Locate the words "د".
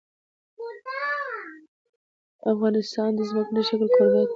3.15-3.19